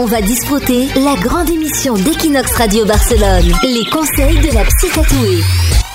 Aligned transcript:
On 0.00 0.04
va 0.04 0.20
disputer 0.20 0.86
la 0.94 1.16
grande 1.16 1.50
émission 1.50 1.94
d'Equinox 1.94 2.54
Radio 2.54 2.84
Barcelone. 2.84 3.52
Les 3.64 3.84
conseils 3.90 4.38
de 4.38 4.54
la 4.54 4.62
psy 4.62 4.88
tatouée. 4.94 5.87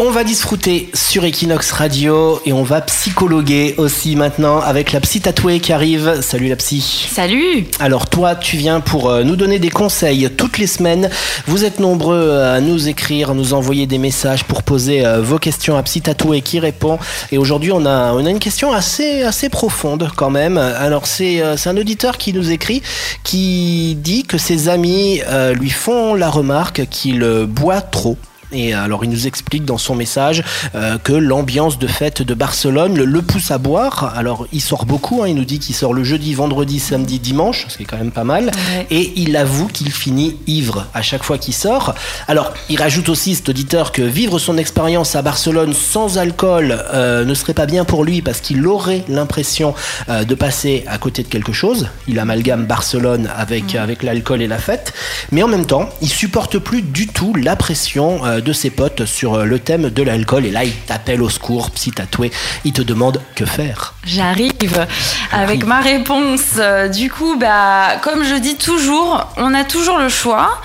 On 0.00 0.10
va 0.10 0.22
disfruter 0.22 0.90
sur 0.94 1.24
Equinox 1.24 1.72
Radio 1.72 2.40
et 2.46 2.52
on 2.52 2.62
va 2.62 2.80
psychologuer 2.82 3.74
aussi 3.78 4.14
maintenant 4.14 4.60
avec 4.60 4.92
la 4.92 5.00
psy 5.00 5.20
tatouée 5.20 5.58
qui 5.58 5.72
arrive. 5.72 6.20
Salut 6.20 6.46
la 6.46 6.54
psy. 6.54 7.08
Salut 7.10 7.66
Alors 7.80 8.08
toi, 8.08 8.36
tu 8.36 8.56
viens 8.56 8.78
pour 8.78 9.10
euh, 9.10 9.24
nous 9.24 9.34
donner 9.34 9.58
des 9.58 9.70
conseils 9.70 10.30
toutes 10.36 10.58
les 10.58 10.68
semaines. 10.68 11.10
Vous 11.48 11.64
êtes 11.64 11.80
nombreux 11.80 12.38
à 12.38 12.60
nous 12.60 12.86
écrire, 12.86 13.30
à 13.30 13.34
nous 13.34 13.54
envoyer 13.54 13.88
des 13.88 13.98
messages 13.98 14.44
pour 14.44 14.62
poser 14.62 15.04
euh, 15.04 15.20
vos 15.20 15.40
questions 15.40 15.76
à 15.76 15.82
psy 15.82 16.00
tatouée 16.00 16.42
qui 16.42 16.60
répond. 16.60 17.00
Et 17.32 17.38
aujourd'hui, 17.38 17.72
on 17.72 17.84
a, 17.84 18.12
on 18.12 18.24
a 18.24 18.30
une 18.30 18.38
question 18.38 18.72
assez, 18.72 19.22
assez 19.22 19.48
profonde 19.48 20.08
quand 20.14 20.30
même. 20.30 20.58
Alors 20.58 21.08
c'est 21.08 21.42
euh, 21.42 21.56
c'est 21.56 21.70
un 21.70 21.76
auditeur 21.76 22.18
qui 22.18 22.32
nous 22.32 22.52
écrit, 22.52 22.82
qui 23.24 23.96
dit 23.96 24.22
que 24.22 24.38
ses 24.38 24.68
amis 24.68 25.22
euh, 25.26 25.54
lui 25.54 25.70
font 25.70 26.14
la 26.14 26.30
remarque 26.30 26.86
qu'il 26.88 27.24
euh, 27.24 27.46
boit 27.46 27.80
trop. 27.80 28.16
Et 28.52 28.74
alors 28.74 29.04
il 29.04 29.10
nous 29.10 29.26
explique 29.26 29.64
dans 29.64 29.78
son 29.78 29.94
message 29.94 30.42
euh, 30.74 30.98
que 30.98 31.12
l'ambiance 31.12 31.78
de 31.78 31.86
fête 31.86 32.22
de 32.22 32.34
Barcelone 32.34 32.96
le, 32.96 33.04
le 33.04 33.22
pousse 33.22 33.50
à 33.50 33.58
boire. 33.58 34.12
Alors 34.16 34.46
il 34.52 34.60
sort 34.60 34.86
beaucoup, 34.86 35.22
hein, 35.22 35.28
il 35.28 35.34
nous 35.34 35.44
dit 35.44 35.58
qu'il 35.58 35.74
sort 35.74 35.92
le 35.92 36.04
jeudi, 36.04 36.34
vendredi, 36.34 36.78
samedi, 36.78 37.18
dimanche, 37.18 37.66
ce 37.68 37.76
qui 37.76 37.82
est 37.82 37.86
quand 37.86 37.98
même 37.98 38.10
pas 38.10 38.24
mal. 38.24 38.46
Ouais. 38.46 38.86
Et 38.90 39.12
il 39.16 39.36
avoue 39.36 39.66
qu'il 39.66 39.92
finit 39.92 40.36
ivre 40.46 40.86
à 40.94 41.02
chaque 41.02 41.24
fois 41.24 41.38
qu'il 41.38 41.54
sort. 41.54 41.94
Alors 42.26 42.52
il 42.68 42.80
rajoute 42.80 43.08
aussi 43.08 43.34
cet 43.34 43.48
auditeur 43.48 43.92
que 43.92 44.02
vivre 44.02 44.38
son 44.38 44.56
expérience 44.56 45.14
à 45.14 45.22
Barcelone 45.22 45.74
sans 45.74 46.18
alcool 46.18 46.84
euh, 46.92 47.24
ne 47.24 47.34
serait 47.34 47.54
pas 47.54 47.66
bien 47.66 47.84
pour 47.84 48.04
lui 48.04 48.22
parce 48.22 48.40
qu'il 48.40 48.66
aurait 48.66 49.04
l'impression 49.08 49.74
euh, 50.08 50.24
de 50.24 50.34
passer 50.34 50.84
à 50.86 50.98
côté 50.98 51.22
de 51.22 51.28
quelque 51.28 51.52
chose. 51.52 51.88
Il 52.06 52.18
amalgame 52.18 52.66
Barcelone 52.66 53.28
avec, 53.36 53.74
avec 53.74 54.02
l'alcool 54.02 54.42
et 54.42 54.46
la 54.46 54.58
fête. 54.58 54.92
Mais 55.32 55.42
en 55.42 55.48
même 55.48 55.66
temps, 55.66 55.88
il 56.00 56.08
supporte 56.08 56.58
plus 56.58 56.82
du 56.82 57.06
tout 57.06 57.34
la 57.34 57.56
pression 57.56 58.24
euh, 58.24 58.37
de 58.40 58.52
ses 58.52 58.70
potes 58.70 59.04
sur 59.04 59.34
euh, 59.34 59.44
le 59.44 59.58
thème 59.58 59.90
de 59.90 60.02
l'alcool. 60.02 60.46
Et 60.46 60.50
là, 60.50 60.64
il 60.64 60.72
t'appelle 60.72 61.22
au 61.22 61.28
secours, 61.28 61.70
psy 61.70 61.92
tatoué. 61.92 62.30
Il 62.64 62.72
te 62.72 62.82
demande 62.82 63.20
que 63.34 63.44
faire. 63.44 63.94
J'arrive 64.04 64.86
avec 65.32 65.64
ma 65.64 65.80
réponse. 65.80 66.56
Euh, 66.58 66.88
Du 66.88 67.10
coup, 67.10 67.36
bah, 67.38 67.96
comme 68.02 68.24
je 68.24 68.34
dis 68.36 68.56
toujours, 68.56 69.26
on 69.36 69.54
a 69.54 69.64
toujours 69.64 69.98
le 69.98 70.08
choix. 70.08 70.60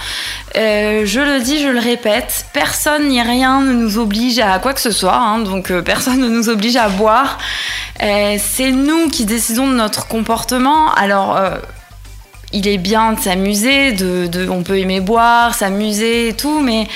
Euh, 0.55 1.03
je 1.05 1.19
le 1.19 1.41
dis, 1.41 1.59
je 1.59 1.67
le 1.67 1.79
répète, 1.79 2.45
personne 2.53 3.09
ni 3.09 3.21
rien 3.21 3.61
ne 3.61 3.73
nous 3.73 3.97
oblige 3.97 4.37
à 4.39 4.59
quoi 4.59 4.73
que 4.73 4.81
ce 4.81 4.91
soit, 4.91 5.15
hein, 5.15 5.39
donc 5.39 5.71
euh, 5.71 5.81
personne 5.81 6.19
ne 6.19 6.27
nous 6.29 6.47
oblige 6.47 6.75
à 6.75 6.89
boire. 6.89 7.39
Euh, 8.03 8.37
c'est 8.39 8.71
nous 8.71 9.09
qui 9.09 9.25
décidons 9.25 9.67
de 9.67 9.73
notre 9.73 10.07
comportement. 10.07 10.93
Alors, 10.93 11.37
euh, 11.37 11.57
il 12.53 12.67
est 12.67 12.77
bien 12.77 13.13
de 13.13 13.19
s'amuser, 13.19 13.91
de, 13.91 14.27
de- 14.27 14.47
on 14.49 14.63
peut 14.63 14.77
aimer 14.79 14.99
boire, 15.01 15.53
s'amuser 15.55 16.29
et 16.29 16.33
tout, 16.33 16.59
mais 16.61 16.87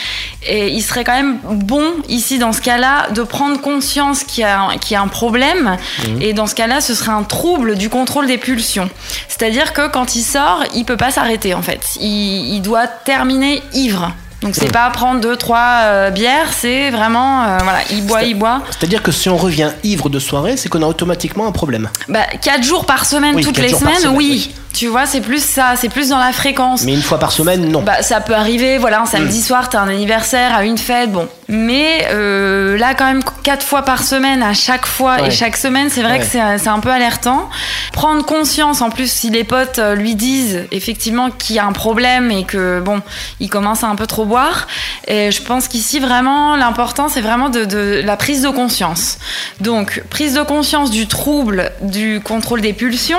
et 0.48 0.70
il 0.70 0.82
serait 0.82 1.04
quand 1.04 1.16
même 1.16 1.40
bon 1.44 1.84
ici 2.08 2.40
dans 2.40 2.54
ce 2.54 2.62
cas-là 2.62 3.10
de 3.14 3.24
prendre 3.24 3.60
conscience 3.60 4.24
qu'il 4.24 4.42
y 4.42 4.46
a, 4.46 4.68
qu'il 4.80 4.94
y 4.94 4.96
a 4.96 5.02
un 5.02 5.08
problème 5.08 5.78
et 6.22 6.34
dans 6.34 6.48
ce 6.48 6.56
cas-là 6.56 6.80
ce 6.80 6.94
serait 6.94 7.12
un 7.12 7.24
trouble 7.24 7.76
du 7.76 7.90
contrôle 7.90 8.28
des 8.28 8.38
pulsions. 8.38 8.90
C'est-à-dire 9.28 9.74
que 9.74 9.88
quand 9.90 10.16
il 10.16 10.24
sort, 10.24 10.64
il 10.74 10.86
peut 10.86 10.98
pas 10.98 11.12
s'arrêter 11.12 11.54
en 11.54 11.62
fait. 11.62 11.82
Il, 12.00 12.56
il 12.56 12.62
doit 12.62 12.88
terminer 12.88 13.62
ivre. 13.74 14.12
Donc 14.44 14.54
c'est 14.54 14.72
pas 14.72 14.88
prendre 14.92 15.20
deux 15.20 15.36
trois 15.36 15.80
euh, 15.86 16.12
bières, 16.12 16.54
c'est 16.54 16.92
vraiment 16.92 17.44
euh, 17.44 17.58
voilà, 17.64 17.80
il 17.90 18.06
boit, 18.06 18.22
il 18.22 18.36
boit. 18.36 18.62
C'est-à-dire 18.70 19.02
que 19.02 19.12
si 19.12 19.30
on 19.30 19.36
revient 19.38 19.72
ivre 19.84 20.10
de 20.10 20.20
soirée, 20.20 20.58
c'est 20.58 20.70
qu'on 20.70 20.84
a 20.84 20.86
automatiquement 20.86 21.48
un 21.48 21.52
problème. 21.52 21.90
Bah, 22.08 22.20
quatre 22.40 22.64
jours 22.64 22.86
par 22.86 23.06
semaine, 23.08 23.34
Oui, 23.36 23.44
toutes 23.44 23.58
les 23.58 23.70
semaines, 23.70 23.96
semaine, 23.96 24.16
oui. 24.16 24.30
oui. 24.48 24.56
Tu 24.78 24.86
vois, 24.86 25.08
c'est 25.08 25.22
plus 25.22 25.44
ça, 25.44 25.74
c'est 25.76 25.90
plus 25.90 26.10
dans 26.10 26.20
la 26.20 26.32
fréquence. 26.32 26.84
Mais 26.84 26.94
une 26.94 27.02
fois 27.02 27.18
par 27.18 27.32
semaine, 27.32 27.68
non. 27.72 27.82
Bah, 27.82 28.04
ça 28.04 28.22
peut 28.22 28.36
arriver, 28.36 28.78
voilà, 28.78 29.02
un 29.02 29.06
samedi 29.08 29.42
soir, 29.42 29.70
t'as 29.70 29.80
un 29.82 29.88
anniversaire, 29.88 30.54
à 30.56 30.66
une 30.66 30.78
fête, 30.78 31.12
bon. 31.12 31.28
Mais 31.48 32.06
euh, 32.12 32.78
là, 32.78 32.94
quand 32.94 33.06
même, 33.06 33.24
quatre 33.42 33.66
fois 33.66 33.82
par 33.82 34.04
semaine, 34.04 34.44
à 34.44 34.54
chaque 34.54 34.86
fois 34.86 35.16
Ouais. 35.16 35.30
et 35.30 35.32
chaque 35.32 35.58
semaine, 35.58 35.90
c'est 35.90 36.04
vrai 36.04 36.20
Ouais. 36.20 36.20
que 36.20 36.26
c'est 36.60 36.68
un 36.70 36.80
peu 36.80 36.92
alertant. 36.92 37.50
Prendre 37.92 38.24
conscience, 38.24 38.84
en 38.84 38.92
plus, 38.92 39.10
si 39.12 39.32
les 39.32 39.44
potes 39.44 39.80
euh, 39.80 39.96
lui 39.96 40.14
disent 40.14 40.66
effectivement 40.72 41.32
qu'il 41.32 41.56
y 41.56 41.60
a 41.60 41.66
un 41.66 41.72
problème 41.72 42.30
et 42.30 42.44
que, 42.44 42.80
bon, 42.80 43.02
il 43.40 43.50
commence 43.50 43.84
à 43.84 43.88
un 43.88 43.96
peu 43.96 44.06
trop 44.06 44.26
boire. 44.26 44.68
Et 45.08 45.32
je 45.32 45.42
pense 45.42 45.68
qu'ici, 45.68 46.00
vraiment, 46.00 46.56
l'important, 46.56 47.10
c'est 47.10 47.22
vraiment 47.22 47.50
de, 47.50 47.66
de 47.66 48.02
la 48.06 48.16
prise 48.16 48.44
de 48.44 48.50
conscience. 48.50 49.18
Donc, 49.60 50.04
prise 50.12 50.36
de 50.36 50.44
conscience 50.44 50.92
du 50.92 51.08
trouble 51.08 51.72
du 51.82 52.22
contrôle 52.24 52.62
des 52.62 52.74
pulsions. 52.74 53.18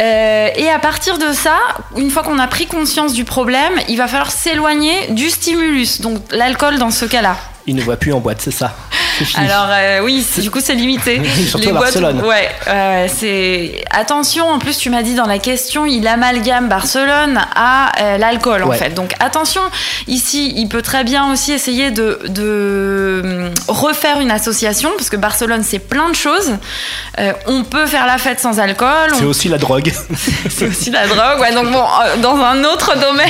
Euh, 0.00 0.48
et 0.56 0.70
à 0.70 0.78
partir 0.78 1.18
de 1.18 1.32
ça, 1.32 1.56
une 1.96 2.10
fois 2.10 2.22
qu'on 2.22 2.38
a 2.38 2.46
pris 2.46 2.66
conscience 2.66 3.12
du 3.12 3.24
problème, 3.24 3.72
il 3.88 3.96
va 3.96 4.08
falloir 4.08 4.30
s'éloigner 4.30 5.08
du 5.10 5.28
stimulus, 5.28 6.00
donc 6.00 6.20
l'alcool 6.30 6.78
dans 6.78 6.90
ce 6.90 7.04
cas-là. 7.04 7.36
Il 7.66 7.76
ne 7.76 7.82
voit 7.82 7.96
plus 7.96 8.12
en 8.12 8.20
boîte, 8.20 8.40
c'est 8.40 8.50
ça? 8.50 8.74
Alors 9.36 9.68
euh, 9.70 10.00
oui, 10.02 10.26
du 10.38 10.50
coup 10.50 10.60
c'est 10.60 10.74
limité. 10.74 11.20
Surtout 11.48 11.70
à 11.70 11.72
Barcelone. 11.72 12.22
ouais, 12.22 12.48
c'est 13.08 13.84
attention. 13.90 14.48
En 14.48 14.58
plus, 14.58 14.76
tu 14.78 14.90
m'as 14.90 15.02
dit 15.02 15.14
dans 15.14 15.26
la 15.26 15.38
question, 15.38 15.86
il 15.86 16.06
amalgame 16.06 16.68
Barcelone 16.68 17.40
à 17.54 17.92
euh, 18.00 18.18
l'alcool 18.18 18.62
en 18.64 18.72
fait. 18.72 18.90
Donc 18.94 19.14
attention. 19.20 19.62
Ici, 20.06 20.52
il 20.56 20.68
peut 20.68 20.82
très 20.82 21.04
bien 21.04 21.30
aussi 21.32 21.52
essayer 21.52 21.90
de, 21.90 22.20
de 22.28 23.20
hum, 23.24 23.50
refaire 23.68 24.20
une 24.20 24.30
association 24.30 24.90
parce 24.96 25.10
que 25.10 25.16
Barcelone 25.16 25.62
c'est 25.62 25.78
plein 25.78 26.08
de 26.10 26.14
choses. 26.14 26.52
Euh, 27.18 27.32
on 27.46 27.64
peut 27.64 27.86
faire 27.86 28.06
la 28.06 28.18
fête 28.18 28.40
sans 28.40 28.58
alcool. 28.58 29.10
C'est 29.14 29.24
on 29.24 29.28
aussi 29.28 29.48
la 29.48 29.58
drogue. 29.58 29.92
c'est 30.50 30.68
aussi 30.68 30.90
la 30.90 31.06
drogue. 31.06 31.40
Ouais, 31.40 31.52
donc 31.54 31.70
bon, 31.70 31.82
euh, 32.04 32.16
dans 32.18 32.36
un 32.36 32.64
autre 32.64 32.98
domaine. 32.98 33.28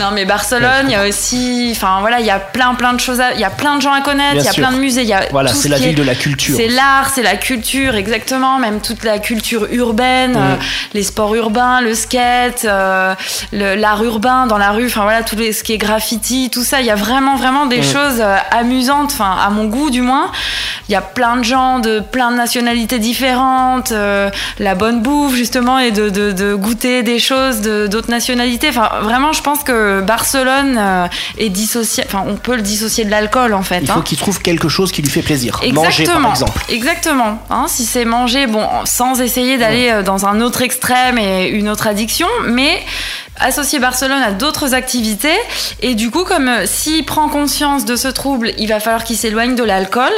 non, 0.00 0.10
mais 0.12 0.24
Barcelone, 0.24 0.86
il 0.86 0.92
y 0.92 0.94
a 0.94 1.08
aussi, 1.08 1.72
enfin 1.74 1.98
voilà, 2.00 2.20
il 2.20 2.26
y 2.26 2.30
a 2.30 2.38
plein, 2.38 2.74
plein 2.74 2.92
de 2.92 3.00
choses. 3.00 3.20
à- 3.20 3.32
Il 3.34 3.40
y 3.40 3.44
a 3.44 3.50
plein 3.50 3.76
de 3.76 3.82
gens 3.82 3.92
à 3.92 4.00
connaître. 4.00 4.36
Il 4.36 4.44
y 4.44 4.48
a 4.48 4.52
sûr. 4.52 4.62
plein 4.66 4.72
de 4.72 4.80
musées. 4.80 5.03
Il 5.04 5.08
y 5.08 5.12
a 5.12 5.26
Voilà, 5.30 5.50
c'est 5.52 5.64
ce 5.64 5.68
la 5.68 5.78
ville 5.78 5.90
est- 5.90 5.94
de 5.94 6.02
la 6.02 6.14
culture. 6.14 6.56
C'est 6.56 6.68
l'art, 6.68 7.10
c'est 7.14 7.22
la 7.22 7.36
culture, 7.36 7.94
exactement. 7.94 8.58
Même 8.58 8.80
toute 8.80 9.04
la 9.04 9.18
culture 9.18 9.66
urbaine, 9.70 10.32
Mm. 10.32 10.36
euh, 10.36 10.56
les 10.94 11.02
sports 11.02 11.34
urbains, 11.34 11.80
le 11.82 11.94
skate, 11.94 12.64
euh, 12.64 13.14
l'art 13.52 14.02
urbain 14.02 14.46
dans 14.46 14.58
la 14.58 14.70
rue. 14.70 14.86
Enfin 14.86 15.02
voilà, 15.02 15.22
tout 15.22 15.36
les, 15.36 15.52
ce 15.52 15.62
qui 15.62 15.72
est 15.74 15.78
graffiti, 15.78 16.50
tout 16.50 16.64
ça. 16.64 16.80
Il 16.80 16.86
y 16.86 16.90
a 16.90 16.94
vraiment, 16.94 17.36
vraiment 17.36 17.66
des 17.66 17.80
Mm. 17.80 17.82
choses 17.84 18.20
euh, 18.20 18.36
amusantes. 18.50 19.12
Enfin, 19.12 19.36
à 19.46 19.50
mon 19.50 19.66
goût, 19.66 19.90
du 19.90 20.00
moins. 20.00 20.32
Il 20.88 20.92
y 20.92 20.96
a 20.96 21.00
plein 21.02 21.36
de 21.36 21.44
gens 21.44 21.78
de 21.78 22.00
plein 22.00 22.30
de 22.30 22.36
nationalités 22.36 22.98
différentes. 22.98 23.92
la 24.58 24.74
bonne 24.74 25.02
bouffe, 25.02 25.34
justement, 25.34 25.78
et 25.78 25.90
de, 25.90 26.08
de, 26.08 26.32
de 26.32 26.54
goûter 26.54 27.02
des 27.02 27.18
choses 27.18 27.60
de- 27.60 27.86
d'autres 27.86 28.10
nationalités. 28.10 28.68
Enfin, 28.68 28.88
vraiment, 29.02 29.32
je 29.32 29.42
pense 29.42 29.62
que 29.62 30.00
Barcelone 30.00 30.80
est 31.38 31.48
dissocié. 31.50 32.04
Enfin, 32.06 32.24
on 32.26 32.36
peut 32.36 32.56
le 32.56 32.62
dissocier 32.62 33.04
de 33.04 33.10
l'alcool, 33.10 33.54
en 33.54 33.62
fait. 33.62 33.80
Il 33.82 33.90
hein. 33.90 33.94
faut 33.94 34.02
qu'il 34.02 34.18
trouve 34.18 34.40
quelque 34.40 34.68
chose 34.68 34.83
qui 34.92 35.02
lui 35.02 35.10
fait 35.10 35.22
plaisir. 35.22 35.60
Manger, 35.72 36.04
par 36.04 36.30
exemple. 36.30 36.58
Exactement. 36.68 37.38
Hein, 37.50 37.66
si 37.68 37.84
c'est 37.84 38.04
manger, 38.04 38.46
bon, 38.46 38.66
sans 38.84 39.20
essayer 39.20 39.58
d'aller 39.58 39.90
euh, 39.90 40.02
dans 40.02 40.26
un 40.26 40.40
autre 40.40 40.62
extrême 40.62 41.18
et 41.18 41.48
une 41.48 41.68
autre 41.68 41.86
addiction, 41.86 42.28
mais 42.46 42.82
associer 43.40 43.78
Barcelone 43.78 44.22
à 44.22 44.30
d'autres 44.32 44.74
activités. 44.74 45.34
Et 45.82 45.94
du 45.94 46.10
coup, 46.10 46.24
comme 46.24 46.48
euh, 46.48 46.66
s'il 46.66 47.04
prend 47.04 47.28
conscience 47.28 47.84
de 47.84 47.96
ce 47.96 48.08
trouble, 48.08 48.52
il 48.58 48.68
va 48.68 48.80
falloir 48.80 49.04
qu'il 49.04 49.16
s'éloigne 49.16 49.54
de 49.56 49.62
l'alcool. 49.64 50.12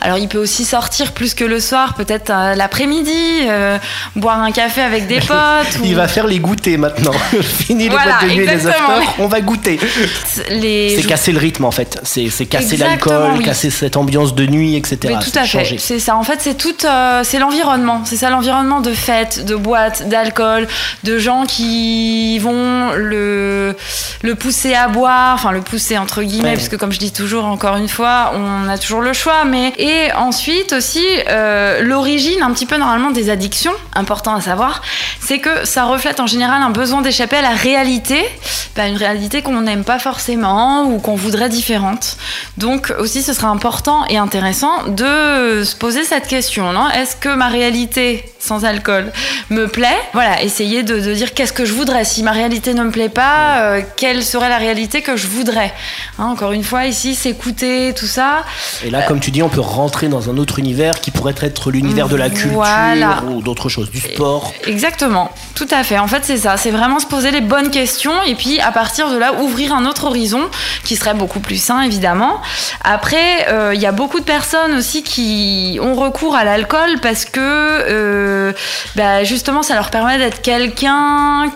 Alors, 0.00 0.18
il 0.18 0.28
peut 0.28 0.38
aussi 0.38 0.64
sortir 0.64 1.12
plus 1.12 1.34
que 1.34 1.44
le 1.44 1.60
soir, 1.60 1.94
peut-être 1.94 2.30
euh, 2.30 2.54
l'après-midi, 2.54 3.12
euh, 3.46 3.78
boire 4.16 4.40
un 4.42 4.50
café 4.52 4.80
avec 4.82 5.06
des 5.06 5.20
potes. 5.20 5.78
Il 5.84 5.92
ou- 5.94 5.96
va 5.96 6.08
faire 6.08 6.26
les 6.26 6.38
goûters 6.40 6.78
maintenant. 6.78 7.12
Fini 7.42 7.84
les 7.84 7.90
Voilà, 7.90 8.18
boîtes 8.18 8.30
de 8.30 8.34
nuit 8.34 8.46
les 8.46 8.66
afters, 8.66 9.14
on 9.18 9.26
va 9.28 9.40
goûter. 9.40 9.78
les 10.50 10.96
C'est 11.00 11.06
casser 11.06 11.32
le 11.32 11.38
rythme 11.38 11.64
en 11.64 11.70
fait. 11.70 11.98
C'est 12.02 12.28
casser 12.46 12.76
l'alcool, 12.76 13.32
oui. 13.38 13.44
casser 13.44 13.70
cette 13.70 13.96
ambiance 13.96 14.34
de 14.34 14.46
nuit, 14.46 14.76
etc. 14.76 14.98
Mais 15.04 15.18
tout 15.24 15.36
à 15.38 15.44
fait. 15.44 15.76
C'est 15.78 15.98
ça. 15.98 16.16
En 16.16 16.22
fait, 16.24 16.38
c'est 16.40 16.54
tout. 16.56 16.74
c'est 17.22 17.38
l'environnement. 17.38 18.02
C'est 18.04 18.16
ça 18.16 18.30
l'environnement 18.30 18.80
de 18.80 18.92
fêtes, 18.92 19.44
de 19.44 19.54
boîtes, 19.54 20.08
d'alcool, 20.08 20.66
de 21.04 21.18
gens 21.18 21.44
qui 21.46 22.38
vont 22.38 22.47
le 22.52 23.74
le 24.22 24.34
pousser 24.34 24.74
à 24.74 24.88
boire, 24.88 25.34
enfin 25.34 25.52
le 25.52 25.60
pousser 25.60 25.96
entre 25.98 26.22
guillemets, 26.22 26.50
Ouais. 26.50 26.54
parce 26.54 26.68
que 26.68 26.76
comme 26.76 26.92
je 26.92 26.98
dis 26.98 27.12
toujours, 27.12 27.44
encore 27.44 27.76
une 27.76 27.88
fois, 27.88 28.32
on 28.34 28.68
a 28.68 28.78
toujours 28.78 29.00
le 29.00 29.12
choix. 29.12 29.44
Mais 29.44 29.72
et 29.78 30.12
ensuite 30.14 30.72
aussi 30.72 31.04
euh, 31.28 31.82
l'origine 31.82 32.42
un 32.42 32.52
petit 32.52 32.66
peu 32.66 32.76
normalement 32.76 33.10
des 33.10 33.30
addictions, 33.30 33.72
important 33.94 34.34
à 34.34 34.40
savoir, 34.40 34.82
c'est 35.20 35.38
que 35.38 35.64
ça 35.66 35.84
reflète 35.84 36.20
en 36.20 36.26
général 36.26 36.62
un 36.62 36.70
besoin 36.70 37.00
d'échapper 37.02 37.36
à 37.36 37.42
la 37.42 37.50
réalité, 37.50 38.24
bah, 38.78 38.86
une 38.86 38.96
réalité 38.96 39.42
qu'on 39.42 39.60
n'aime 39.62 39.82
pas 39.82 39.98
forcément 39.98 40.84
ou 40.84 41.00
qu'on 41.00 41.16
voudrait 41.16 41.48
différente. 41.48 42.16
Donc 42.58 42.94
aussi, 43.00 43.22
ce 43.22 43.32
sera 43.32 43.48
important 43.48 44.06
et 44.06 44.18
intéressant 44.18 44.86
de 44.86 45.64
se 45.64 45.74
poser 45.74 46.04
cette 46.04 46.28
question. 46.28 46.88
Est-ce 46.90 47.16
que 47.16 47.34
ma 47.34 47.48
réalité, 47.48 48.24
sans 48.38 48.64
alcool 48.64 49.10
me 49.50 49.66
plaît? 49.66 49.98
Voilà, 50.12 50.44
essayer 50.44 50.84
de, 50.84 51.00
dire 51.12 51.34
qu'est-ce 51.34 51.52
que 51.52 51.64
je 51.64 51.72
voudrais? 51.72 52.04
Si 52.04 52.22
ma 52.22 52.30
réalité 52.30 52.72
ne 52.72 52.84
me 52.84 52.92
plaît 52.92 53.08
pas, 53.08 53.62
euh, 53.62 53.82
quelle 53.96 54.22
serait 54.22 54.48
la 54.48 54.58
réalité 54.58 55.02
que 55.02 55.16
je 55.16 55.26
voudrais? 55.26 55.74
Hein, 56.20 56.26
Encore 56.26 56.52
une 56.52 56.62
fois, 56.62 56.86
ici, 56.86 57.16
s'écouter, 57.16 57.92
tout 57.96 58.06
ça. 58.06 58.44
Et 58.84 58.90
là, 58.90 59.02
comme 59.02 59.18
tu 59.18 59.32
dis, 59.32 59.42
on 59.42 59.48
peut 59.48 59.60
rentrer 59.60 60.06
dans 60.06 60.30
un 60.30 60.36
autre 60.36 60.60
univers 60.60 61.00
qui 61.00 61.10
pourrait 61.10 61.34
être 61.40 61.72
l'univers 61.72 62.08
de 62.08 62.14
la 62.14 62.30
culture 62.30 62.62
ou 63.28 63.42
d'autres 63.42 63.68
choses, 63.68 63.90
du 63.90 63.98
sport. 63.98 64.52
Exactement, 64.68 65.32
tout 65.56 65.68
à 65.72 65.82
fait. 65.82 65.98
En 65.98 66.06
fait, 66.06 66.24
c'est 66.24 66.36
ça. 66.36 66.56
C'est 66.56 66.70
vraiment 66.70 67.00
se 67.00 67.06
poser 67.06 67.32
les 67.32 67.40
bonnes 67.40 67.70
questions 67.70 68.22
et 68.24 68.36
puis 68.36 68.60
à 68.68 68.72
partir 68.72 69.10
de 69.10 69.16
là, 69.16 69.32
ouvrir 69.40 69.74
un 69.74 69.86
autre 69.86 70.04
horizon 70.04 70.42
qui 70.84 70.94
serait 70.94 71.14
beaucoup 71.14 71.40
plus 71.40 71.56
sain, 71.56 71.80
évidemment. 71.80 72.42
Après, 72.84 73.48
euh, 73.48 73.72
il 73.74 73.80
y 73.80 73.86
a 73.86 73.92
beaucoup 73.92 74.20
de 74.20 74.24
personnes 74.24 74.74
aussi 74.74 75.02
qui 75.02 75.78
ont 75.82 75.94
recours 75.94 76.36
à 76.36 76.44
l'alcool 76.44 77.00
parce 77.00 77.24
que 77.24 77.40
euh, 77.40 78.52
bah, 78.94 79.24
justement, 79.24 79.62
ça 79.62 79.74
leur 79.74 79.90
permet 79.90 80.18
d'être 80.18 80.42
quelqu'un 80.42 81.50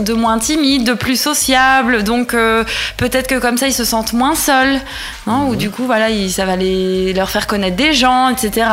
de 0.00 0.12
moins 0.14 0.40
timide, 0.40 0.82
de 0.82 0.94
plus 0.94 1.20
sociable. 1.20 2.02
Donc 2.02 2.34
euh, 2.34 2.64
peut-être 2.96 3.28
que 3.28 3.38
comme 3.38 3.56
ça, 3.56 3.68
ils 3.68 3.72
se 3.72 3.84
sentent 3.84 4.12
moins 4.12 4.34
seuls. 4.34 4.80
Hein, 5.28 5.44
Ou 5.46 5.52
mhm. 5.52 5.56
du 5.56 5.70
coup, 5.70 5.84
voilà, 5.84 6.08
ça 6.28 6.44
va 6.44 6.56
les, 6.56 7.12
leur 7.12 7.30
faire 7.30 7.46
connaître 7.46 7.76
des 7.76 7.92
gens, 7.92 8.30
etc. 8.30 8.66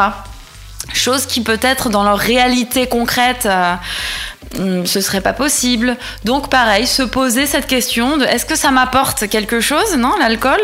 Chose 0.93 1.25
qui 1.25 1.41
peut-être 1.41 1.89
dans 1.89 2.03
leur 2.03 2.17
réalité 2.17 2.87
concrète 2.87 3.47
Hmm, 4.57 4.85
ce 4.85 5.01
serait 5.01 5.21
pas 5.21 5.33
possible. 5.33 5.97
Donc 6.23 6.49
pareil, 6.49 6.87
se 6.87 7.03
poser 7.03 7.45
cette 7.45 7.67
question 7.67 8.17
de 8.17 8.23
est-ce 8.23 8.45
que 8.45 8.55
ça 8.55 8.71
m'apporte 8.71 9.27
quelque 9.27 9.59
chose, 9.59 9.97
non, 9.97 10.13
l'alcool? 10.19 10.59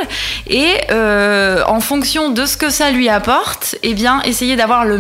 Et 0.47 0.71
euh, 0.91 1.62
en 1.68 1.81
fonction 1.81 2.29
de 2.29 2.45
ce 2.45 2.56
que 2.56 2.69
ça 2.69 2.91
lui 2.91 3.09
apporte, 3.09 3.75
eh 3.83 3.94
bien, 3.94 4.21
essayer 4.21 4.56
d'avoir 4.56 4.85
la 4.85 4.97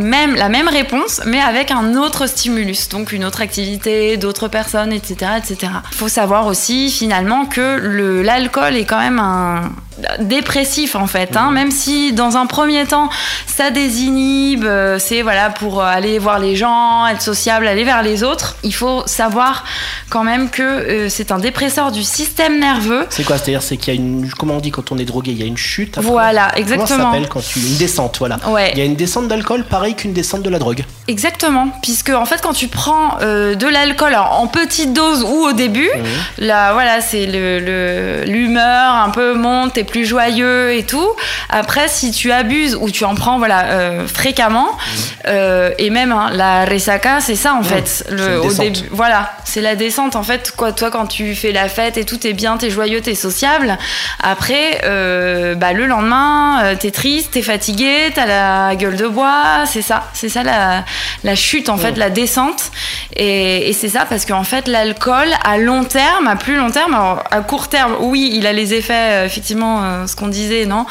même 0.49 0.67
réponse, 0.67 1.21
mais 1.25 1.39
avec 1.39 1.71
un 1.71 1.95
autre 1.95 2.27
stimulus, 2.27 2.89
donc 2.89 3.13
une 3.13 3.23
autre 3.23 3.41
activité, 3.41 4.17
d'autres 4.17 4.49
personnes, 4.49 4.91
etc., 4.91 5.31
etc. 5.37 5.71
Il 5.91 5.97
faut 5.97 6.09
savoir 6.09 6.47
aussi 6.47 6.91
finalement 6.91 7.45
que 7.45 8.21
l'alcool 8.23 8.75
est 8.75 8.85
quand 8.85 8.99
même 8.99 9.19
un 9.19 9.71
dépressif 10.19 10.95
en 10.95 11.07
fait, 11.07 11.35
hein, 11.37 11.51
même 11.51 11.71
si 11.71 12.13
dans 12.13 12.37
un 12.37 12.45
premier 12.45 12.85
temps 12.85 13.09
ça 13.47 13.69
désinhibe, 13.69 14.65
euh, 14.65 14.97
c'est 14.99 15.21
voilà 15.21 15.49
pour 15.49 15.83
aller 15.83 16.19
voir 16.19 16.39
les 16.39 16.55
gens, 16.55 17.05
être 17.07 17.21
sociable, 17.21 17.67
aller 17.67 17.83
vers 17.83 18.01
les 18.01 18.23
autres. 18.23 18.55
Il 18.63 18.73
faut 18.73 19.03
savoir 19.05 19.63
quand 20.09 20.23
même 20.23 20.49
que 20.49 20.61
euh, 20.61 21.09
c'est 21.09 21.31
un 21.31 21.39
dépresseur 21.39 21.91
du 21.91 22.03
système 22.03 22.59
nerveux. 22.59 23.05
C'est 23.09 23.23
quoi? 23.23 23.37
C'est-à-dire 23.37 23.61
c'est 23.61 23.77
qu'il 23.77 23.93
y 23.93 23.97
a 23.97 23.99
une 23.99 24.29
comment 24.37 24.55
on 24.55 24.59
dit 24.59 24.71
quand 24.71 24.91
on 24.91 24.97
est 24.97 25.05
drogué, 25.05 25.31
il 25.31 25.39
y 25.39 25.43
a 25.43 25.45
une 25.45 25.57
chute. 25.57 25.97
Voilà, 25.99 26.51
exactement. 26.57 26.87
Comment 26.87 27.11
ça 27.11 27.11
s'appelle 27.11 27.29
quand 27.29 27.41
tu 27.41 27.59
une 27.59 27.77
descente, 27.77 28.17
voilà. 28.19 28.37
Ouais. 28.47 28.71
Il 28.73 28.79
y 28.79 28.81
a 28.81 28.85
une 28.85 28.95
descente 28.95 29.27
d'alcool 29.27 29.65
pareil 29.65 29.95
qu'une 29.95 30.13
descente 30.13 30.41
de 30.43 30.49
la 30.49 30.59
drogue. 30.59 30.83
Exactement, 31.07 31.69
puisque 31.81 32.09
en 32.09 32.25
fait 32.25 32.41
quand 32.41 32.53
tu 32.53 32.67
prends 32.67 33.17
euh, 33.21 33.55
de 33.55 33.67
l'alcool 33.67 34.15
en 34.15 34.47
petite 34.47 34.93
dose 34.93 35.23
ou 35.23 35.45
au 35.45 35.53
début, 35.53 35.89
mmh. 35.89 36.45
là 36.45 36.73
voilà 36.73 37.01
c'est 37.01 37.25
le 37.25 38.23
l'humeur 38.25 38.95
un 38.95 39.09
peu 39.09 39.33
monte 39.33 39.77
plus 39.91 40.05
joyeux 40.05 40.73
et 40.73 40.83
tout. 40.83 41.09
Après, 41.49 41.87
si 41.87 42.11
tu 42.11 42.31
abuses 42.31 42.77
ou 42.79 42.89
tu 42.89 43.03
en 43.03 43.13
prends 43.13 43.37
voilà 43.37 43.65
euh, 43.65 44.07
fréquemment, 44.07 44.71
mhm. 44.71 45.03
euh, 45.27 45.71
et 45.77 45.89
même 45.89 46.11
hein, 46.11 46.29
la 46.33 46.65
resaca, 46.65 47.19
c'est 47.19 47.35
ça 47.35 47.53
en 47.53 47.63
fait. 47.63 48.05
Le, 48.09 48.39
au 48.41 48.51
début, 48.51 48.87
voilà, 48.91 49.33
c'est 49.43 49.61
la 49.61 49.75
descente 49.75 50.15
en 50.15 50.23
fait. 50.23 50.53
Quoi, 50.55 50.71
toi, 50.71 50.89
quand 50.89 51.05
tu 51.05 51.35
fais 51.35 51.51
la 51.51 51.67
fête 51.67 51.97
et 51.97 52.05
tout, 52.05 52.17
t'es 52.17 52.33
bien, 52.33 52.57
t'es 52.57 52.69
joyeux, 52.69 53.01
t'es 53.01 53.15
sociable. 53.15 53.77
Après, 54.23 54.81
euh, 54.85 55.55
bah, 55.55 55.73
le 55.73 55.85
lendemain, 55.85 56.75
t'es 56.79 56.91
triste, 56.91 57.31
t'es 57.31 57.41
fatigué, 57.41 58.11
t'as 58.15 58.25
la 58.25 58.75
gueule 58.75 58.95
de 58.95 59.07
bois. 59.07 59.65
C'est 59.65 59.81
ça, 59.81 60.09
c'est 60.13 60.29
ça 60.29 60.43
la, 60.43 60.85
la, 61.23 61.35
chute 61.35 61.69
en 61.69 61.77
fait, 61.77 61.97
la 61.97 62.09
descente. 62.09 62.71
Et, 63.15 63.69
et 63.69 63.73
c'est 63.73 63.89
ça 63.89 64.05
parce 64.05 64.25
qu'en 64.25 64.45
fait, 64.45 64.67
l'alcool 64.67 65.27
à 65.43 65.57
long 65.57 65.83
terme, 65.83 66.27
à 66.27 66.37
plus 66.37 66.55
long 66.55 66.71
terme, 66.71 66.93
alors, 66.93 67.23
à 67.29 67.41
court 67.41 67.67
terme, 67.67 67.95
oui, 67.99 68.31
il 68.33 68.47
a 68.47 68.53
les 68.53 68.73
effets 68.73 69.25
effectivement 69.25 69.70
euh, 69.83 70.07
ce 70.07 70.15
qu'on 70.15 70.27
disait, 70.27 70.65
non? 70.65 70.85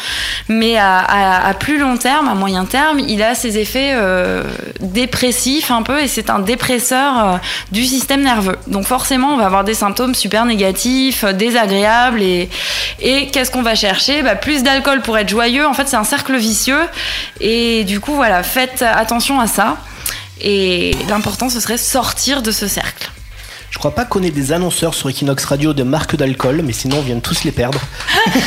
Mais 0.49 0.77
à, 0.79 1.55
plus 1.59 1.79
long 1.79 1.97
terme, 1.97 2.29
à 2.29 2.35
moyen 2.35 2.65
terme, 2.65 2.99
il 2.99 3.23
a 3.23 3.35
ses 3.35 3.59
effets 3.59 3.93
euh, 3.95 4.43
dépressifs 4.81 5.71
un 5.71 5.83
peu 5.83 6.01
et 6.01 6.09
c'est 6.09 6.31
un 6.31 6.39
dépresseur 6.39 7.19
euh, 7.19 7.37
du 7.73 7.85
système 7.85 8.23
nerveux. 8.23 8.57
Donc 8.67 8.87
forcément, 8.87 9.35
on 9.35 9.37
va 9.37 9.47
avoir 9.47 9.65
des 9.65 9.75
symptômes 9.75 10.15
super 10.15 10.45
négatifs, 10.45 11.25
désagréables 11.25 12.23
et, 12.23 12.49
qu'est-ce 13.33 13.51
qu'on 13.51 13.63
va 13.63 13.75
chercher? 13.75 14.23
Bah, 14.23 14.35
Plus 14.35 14.63
d'alcool 14.63 15.03
pour 15.03 15.17
être 15.19 15.29
joyeux. 15.29 15.67
En 15.67 15.75
fait, 15.75 15.89
c'est 15.89 15.97
un 15.97 16.05
cercle 16.05 16.37
vicieux 16.37 16.83
et 17.41 17.85
du 17.85 18.01
coup, 18.01 18.15
voilà, 18.15 18.43
faites 18.43 18.83
attention 18.83 19.41
à 19.41 19.47
ça. 19.47 19.77
Et 20.41 20.97
l'important, 21.09 21.51
ce 21.51 21.61
serait 21.61 21.77
sortir 21.77 22.43
de 22.43 22.51
ce 22.51 22.67
cercle. 22.67 23.11
Je 23.81 23.83
crois 23.83 23.95
pas 23.95 24.05
qu'on 24.05 24.23
ait 24.23 24.31
des 24.31 24.53
annonceurs 24.53 24.93
sur 24.93 25.09
Equinox 25.09 25.43
Radio 25.47 25.73
de 25.73 25.83
marque 25.85 26.15
d'alcool, 26.15 26.61
mais 26.63 26.75
sinon 26.75 26.99
on 26.99 27.01
vient 27.01 27.15
de 27.15 27.23
tous 27.23 27.45
les 27.45 27.51
perdre. 27.51 27.81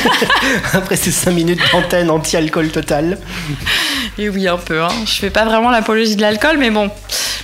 Après 0.72 0.94
ces 0.94 1.10
5 1.10 1.32
minutes 1.32 1.58
d'antenne 1.72 2.08
anti-alcool 2.08 2.68
total. 2.68 3.18
Et 4.16 4.28
oui, 4.28 4.46
un 4.46 4.58
peu. 4.58 4.80
Hein. 4.80 4.92
Je 5.04 5.14
fais 5.14 5.30
pas 5.30 5.44
vraiment 5.44 5.72
l'apologie 5.72 6.14
de 6.14 6.20
l'alcool, 6.20 6.58
mais 6.58 6.70
bon. 6.70 6.88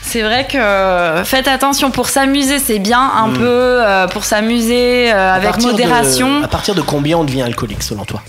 C'est 0.02 0.22
vrai 0.22 0.46
que 0.46 1.25
faites 1.25 1.48
attention 1.48 1.90
pour 1.90 2.08
s'amuser, 2.08 2.60
c'est 2.60 2.78
bien 2.78 3.00
un 3.00 3.26
hmm. 3.26 3.38
peu 3.38 3.44
euh, 3.48 4.06
pour 4.06 4.22
s'amuser 4.22 5.12
euh, 5.12 5.34
avec 5.34 5.58
modération. 5.58 6.44
à 6.44 6.48
partir 6.48 6.76
de 6.76 6.82
combien 6.82 7.19
on 7.19 7.25
devient 7.25 7.43
alcoolique 7.43 7.82
selon 7.82 8.04
toi? 8.04 8.22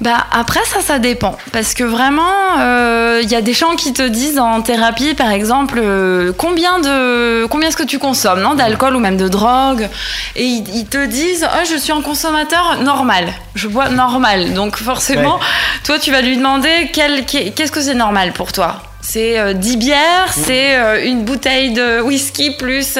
Bah 0.00 0.26
après 0.32 0.64
ça 0.64 0.80
ça 0.80 0.98
dépend. 0.98 1.36
Parce 1.52 1.74
que 1.74 1.84
vraiment 1.84 2.22
il 2.56 2.60
euh, 2.60 3.22
y 3.22 3.34
a 3.34 3.42
des 3.42 3.52
gens 3.52 3.76
qui 3.76 3.92
te 3.92 4.02
disent 4.02 4.38
en 4.38 4.62
thérapie 4.62 5.14
par 5.14 5.30
exemple 5.30 5.80
euh, 5.82 6.32
combien 6.36 6.78
de 6.78 7.46
combien 7.46 7.68
est-ce 7.68 7.76
que 7.76 7.82
tu 7.82 7.98
consommes 7.98 8.40
non 8.40 8.54
d'alcool 8.54 8.96
ou 8.96 9.00
même 9.00 9.16
de 9.16 9.28
drogue? 9.28 9.88
Et 10.36 10.44
ils, 10.44 10.86
te 10.86 11.06
disent 11.06 11.46
oh, 11.50 11.64
je 11.70 11.76
suis 11.76 11.92
un 11.92 12.02
consommateur 12.02 12.78
normal. 12.82 13.32
Je 13.54 13.68
bois 13.68 13.88
normal. 13.88 14.54
Donc 14.54 14.76
forcément 14.76 15.38
toi 15.84 15.98
tu 15.98 16.10
vas 16.10 16.20
lui 16.20 16.36
demander 16.36 16.90
qu'est-ce 16.92 17.72
que 17.72 17.80
c'est 17.80 17.94
normal 17.94 18.32
pour 18.32 18.52
toi? 18.52 18.82
C'est 19.04 19.54
10 19.54 19.72
euh, 19.74 19.76
bières, 19.78 20.28
mmh. 20.28 20.42
c'est 20.46 21.08
une 21.08 21.24
bouteille 21.24 21.72
de 21.72 22.00
whisky 22.00 22.52
plus. 22.52 22.98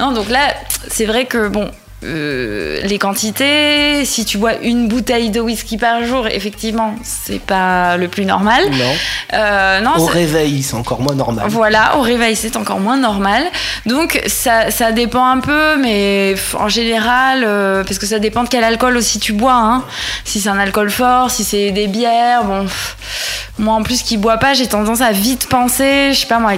non, 0.00 0.10
donc 0.10 0.28
là, 0.28 0.52
c'est 0.88 1.04
vrai 1.04 1.26
que 1.26 1.46
bon, 1.46 1.70
euh, 2.02 2.80
les 2.82 2.98
quantités, 2.98 4.04
si 4.04 4.24
tu 4.24 4.36
bois 4.36 4.56
une 4.62 4.88
bouteille 4.88 5.30
de 5.30 5.40
whisky 5.40 5.78
par 5.78 6.04
jour, 6.04 6.26
effectivement, 6.26 6.94
c'est 7.02 7.40
pas 7.40 7.96
le 7.96 8.08
plus 8.08 8.26
normal. 8.26 8.64
Non. 8.70 8.94
Euh, 9.32 9.80
non 9.80 9.92
au 9.96 10.04
réveil, 10.04 10.62
c'est 10.62 10.74
encore 10.74 11.00
moins 11.00 11.14
normal. 11.14 11.46
Voilà, 11.48 11.96
au 11.96 12.02
réveil, 12.02 12.36
c'est 12.36 12.56
encore 12.56 12.80
moins 12.80 12.98
normal. 12.98 13.44
Donc, 13.86 14.20
ça, 14.26 14.70
ça, 14.70 14.92
dépend 14.92 15.24
un 15.24 15.40
peu, 15.40 15.76
mais 15.78 16.34
en 16.58 16.68
général, 16.68 17.42
euh, 17.46 17.84
parce 17.84 17.98
que 17.98 18.06
ça 18.06 18.18
dépend 18.18 18.44
de 18.44 18.48
quel 18.48 18.64
alcool 18.64 18.96
aussi 18.96 19.18
tu 19.18 19.32
bois. 19.32 19.54
Hein. 19.54 19.82
Si 20.24 20.40
c'est 20.40 20.50
un 20.50 20.58
alcool 20.58 20.90
fort, 20.90 21.30
si 21.30 21.42
c'est 21.42 21.70
des 21.70 21.86
bières, 21.86 22.44
bon. 22.44 22.66
moi, 23.58 23.74
en 23.74 23.82
plus, 23.82 24.02
qui 24.02 24.18
bois 24.18 24.36
pas, 24.36 24.52
j'ai 24.52 24.66
tendance 24.66 25.00
à 25.00 25.12
vite 25.12 25.48
penser, 25.48 26.12
je 26.12 26.20
sais 26.20 26.26
pas 26.26 26.38
moi, 26.38 26.52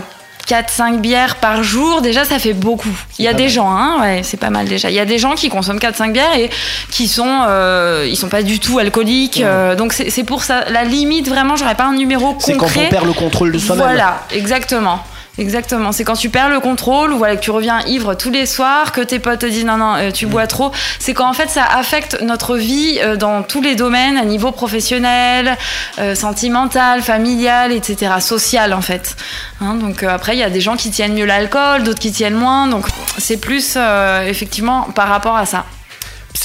4-5 0.48 0.98
bières 0.98 1.36
par 1.36 1.62
jour, 1.62 2.02
déjà 2.02 2.24
ça 2.24 2.38
fait 2.38 2.52
beaucoup. 2.52 2.96
Il 3.18 3.24
y 3.24 3.28
a 3.28 3.34
des 3.34 3.48
gens, 3.48 3.70
hein, 3.70 4.00
ouais, 4.00 4.20
c'est 4.22 4.36
pas 4.36 4.50
mal 4.50 4.66
déjà. 4.66 4.90
Il 4.90 4.94
y 4.94 5.00
a 5.00 5.04
des 5.04 5.18
gens 5.18 5.34
qui 5.34 5.48
consomment 5.48 5.78
4-5 5.78 6.12
bières 6.12 6.34
et 6.38 6.50
qui 6.90 7.08
sont, 7.08 7.40
euh, 7.48 8.06
ils 8.08 8.16
sont 8.16 8.28
pas 8.28 8.42
du 8.42 8.60
tout 8.60 8.78
alcooliques. 8.78 9.40
Euh, 9.40 9.74
donc 9.74 9.92
c'est 9.92 10.24
pour 10.24 10.44
ça, 10.44 10.64
la 10.70 10.84
limite 10.84 11.28
vraiment, 11.28 11.56
j'aurais 11.56 11.74
pas 11.74 11.84
un 11.84 11.94
numéro 11.94 12.32
concret. 12.34 12.52
C'est 12.52 12.56
quand 12.56 12.86
on 12.86 12.90
perd 12.90 13.06
le 13.06 13.12
contrôle 13.12 13.52
de 13.52 13.58
soi-même. 13.58 13.84
Voilà, 13.84 14.22
exactement. 14.30 15.02
Exactement, 15.38 15.92
c'est 15.92 16.04
quand 16.04 16.14
tu 16.14 16.30
perds 16.30 16.48
le 16.48 16.60
contrôle 16.60 17.12
ou 17.12 17.18
voilà, 17.18 17.36
que 17.36 17.42
tu 17.42 17.50
reviens 17.50 17.80
ivre 17.86 18.14
tous 18.14 18.30
les 18.30 18.46
soirs, 18.46 18.92
que 18.92 19.02
tes 19.02 19.18
potes 19.18 19.40
te 19.40 19.46
disent 19.46 19.66
non, 19.66 19.76
non, 19.76 19.94
euh, 19.96 20.10
tu 20.10 20.26
bois 20.26 20.44
mm. 20.44 20.48
trop. 20.48 20.72
C'est 20.98 21.12
quand 21.12 21.28
en 21.28 21.34
fait 21.34 21.50
ça 21.50 21.64
affecte 21.64 22.22
notre 22.22 22.56
vie 22.56 22.98
euh, 23.02 23.16
dans 23.16 23.42
tous 23.42 23.60
les 23.60 23.74
domaines, 23.74 24.16
à 24.16 24.24
niveau 24.24 24.50
professionnel, 24.50 25.58
euh, 25.98 26.14
sentimental, 26.14 27.02
familial, 27.02 27.72
etc., 27.72 28.14
social 28.20 28.72
en 28.72 28.80
fait. 28.80 29.14
Hein, 29.60 29.74
donc 29.74 30.02
après, 30.02 30.36
il 30.36 30.38
y 30.38 30.42
a 30.42 30.50
des 30.50 30.62
gens 30.62 30.76
qui 30.76 30.90
tiennent 30.90 31.14
mieux 31.14 31.26
l'alcool, 31.26 31.82
d'autres 31.82 32.00
qui 32.00 32.12
tiennent 32.12 32.34
moins. 32.34 32.66
Donc 32.66 32.86
c'est 33.18 33.36
plus 33.36 33.76
effectivement 34.26 34.88
par 34.94 35.08
rapport 35.08 35.36
à 35.36 35.44
ça. 35.44 35.66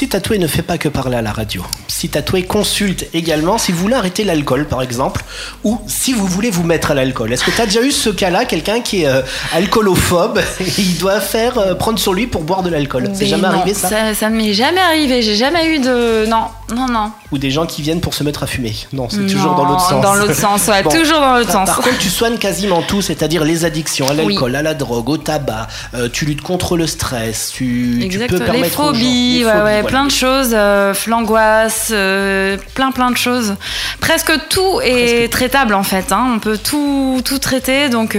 Si 0.02 0.10
Tatoué 0.10 0.40
ne 0.40 0.48
fait 0.48 0.64
pas 0.64 0.80
que 0.80 0.90
parler 0.90 1.18
à 1.18 1.22
la 1.22 1.32
radio. 1.32 1.64
Si 1.88 2.10
Tatoué 2.10 2.42
consulte 2.42 3.06
également, 3.14 3.60
si 3.60 3.72
vous 3.72 3.78
voulez 3.78 3.94
arrêter 3.94 4.24
l'alcool 4.24 4.66
par 4.66 4.82
exemple, 4.82 5.24
ou 5.64 5.80
si 5.86 6.12
vous 6.12 6.26
voulez 6.26 6.50
vous 6.50 6.64
mettre 6.64 6.90
à 6.90 6.94
l'alcool. 6.96 7.32
Est-ce 7.32 7.44
que 7.44 7.52
tu 7.52 7.62
as 7.62 7.68
déjà 7.68 7.84
eu 7.84 7.92
ce 7.92 8.10
cas-là, 8.10 8.46
quelqu'un 8.46 8.80
qui 8.82 9.04
est 9.04 9.08
euh, 9.08 9.22
alcoolophobe 9.54 10.42
et 10.60 10.64
il 10.80 10.98
doit 10.98 11.22
faire 11.22 11.60
euh, 11.60 11.76
prendre 11.76 12.00
sur 12.00 12.16
lui 12.16 12.26
pour 12.26 12.42
boire 12.42 12.64
de 12.64 12.72
l'alcool? 12.72 13.12
C'est 13.14 13.28
jamais 13.28 13.46
arrivé 13.46 13.76
ça 13.76 14.16
Ça, 14.16 14.32
ne 14.32 14.38
m'est 14.38 14.56
jamais 14.56 14.82
arrivé, 14.82 15.22
j'ai 15.22 15.36
jamais 15.36 15.68
eu 15.68 15.78
de... 15.78 16.26
Non, 16.26 16.46
non, 16.74 16.88
non. 16.88 17.12
Ou 17.32 17.38
des 17.38 17.52
gens 17.52 17.66
qui 17.66 17.82
viennent 17.82 18.02
pour 18.02 18.14
se 18.14 18.24
mettre 18.24 18.44
à 18.44 18.48
fumer. 18.48 18.74
Non, 18.94 19.08
c'est 19.10 19.26
toujours 19.26 19.56
dans 19.56 19.66
l'autre 19.66 19.88
sens. 19.88 20.02
Dans 20.02 20.16
l'autre 20.16 20.36
sens, 20.40 20.68
ouais, 20.68 20.84
toujours 20.84 21.20
dans 21.20 21.38
l'autre 21.38 21.52
sens. 21.52 21.68
Par 21.68 21.82
contre, 21.82 21.98
tu 21.98 22.10
soignes 22.10 22.38
quasiment 22.38 22.82
tout, 22.82 23.02
c'est-à-dire 23.02 23.44
les 23.44 23.66
addictions 23.66 24.08
à 24.10 24.14
l'alcool, 24.14 24.56
à 24.56 24.62
la 24.62 24.74
drogue, 24.74 25.10
au 25.10 25.18
tabac, 25.18 25.68
euh, 25.94 26.10
tu 26.12 26.26
luttes 26.26 26.42
contre 26.42 26.78
le 26.78 26.88
stress, 26.88 27.52
tu, 27.54 28.08
tu 28.10 28.20
peux 28.20 28.40
permettre 28.40 28.64
les 28.64 28.70
phobies, 28.70 29.46
ouais, 29.46 29.62
ouais, 29.62 29.84
plein 29.84 30.06
de 30.06 30.12
choses, 30.12 30.52
euh, 30.54 30.94
l'angoisse, 31.08 31.90
euh, 31.92 32.58
plein 32.74 32.92
plein 32.92 33.12
de 33.12 33.18
choses. 33.18 33.56
Presque 34.00 34.32
tout 34.50 34.82
est 34.82 35.32
traitable 35.32 35.74
en 35.74 35.84
fait. 35.84 36.12
Hein. 36.12 36.34
On 36.36 36.40
peut 36.40 36.58
tout 36.58 37.22
tout 37.24 37.40
traiter, 37.40 37.90
donc. 37.90 38.18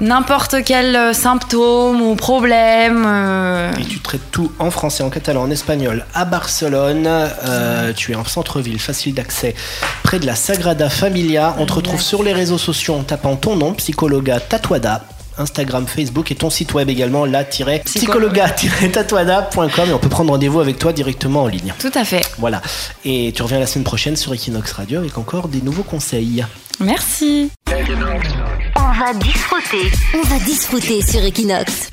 N'importe 0.00 0.56
quel 0.64 0.94
euh, 0.94 1.12
symptôme 1.12 2.00
ou 2.02 2.14
problème. 2.14 3.04
euh, 3.06 3.72
Et 3.80 3.84
tu 3.84 3.98
traites 4.00 4.30
tout 4.30 4.52
en 4.58 4.70
français, 4.70 5.02
en 5.02 5.10
catalan, 5.10 5.42
en 5.42 5.50
espagnol 5.50 6.04
à 6.14 6.24
Barcelone. 6.24 7.06
Euh, 7.08 7.92
tu 7.94 8.12
es 8.12 8.14
en 8.14 8.24
centre-ville, 8.24 8.78
facile 8.78 9.14
d'accès, 9.14 9.54
près 10.04 10.20
de 10.20 10.26
la 10.26 10.36
Sagrada 10.36 10.88
Familia. 10.88 11.56
On 11.58 11.66
te 11.66 11.72
retrouve 11.72 12.00
sur 12.00 12.22
les 12.22 12.32
réseaux 12.32 12.58
sociaux 12.58 12.94
en 12.94 13.02
tapant 13.02 13.34
ton 13.36 13.56
nom, 13.56 13.74
Psychologa 13.74 14.38
Tatuada. 14.40 15.04
Instagram, 15.40 15.86
Facebook 15.86 16.32
et 16.32 16.34
ton 16.34 16.50
site 16.50 16.74
web 16.74 16.90
également, 16.90 17.24
la-psychologa-tatuada.com 17.24 19.88
et 19.88 19.92
on 19.92 19.98
peut 19.98 20.08
prendre 20.08 20.32
rendez-vous 20.32 20.58
avec 20.58 20.80
toi 20.80 20.92
directement 20.92 21.44
en 21.44 21.46
ligne. 21.46 21.72
Tout 21.78 21.92
à 21.94 22.04
fait. 22.04 22.28
Voilà. 22.38 22.60
Et 23.04 23.32
tu 23.36 23.42
reviens 23.44 23.60
la 23.60 23.66
semaine 23.66 23.84
prochaine 23.84 24.16
sur 24.16 24.34
Equinox 24.34 24.72
Radio 24.72 24.98
avec 24.98 25.16
encore 25.16 25.46
des 25.46 25.62
nouveaux 25.62 25.84
conseils. 25.84 26.44
Merci. 26.80 27.52
On 28.88 28.92
va 28.92 29.12
disfruter. 29.12 29.92
On 30.14 30.22
va 30.22 30.38
disfruter 30.38 31.02
sur 31.02 31.22
Equinox. 31.22 31.90